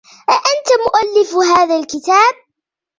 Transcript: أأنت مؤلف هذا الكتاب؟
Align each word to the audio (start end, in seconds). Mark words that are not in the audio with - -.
أأنت 0.29 0.67
مؤلف 0.85 1.35
هذا 1.59 1.75
الكتاب؟ 1.79 2.33